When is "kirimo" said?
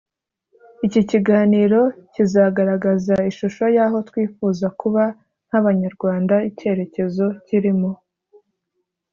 7.47-7.89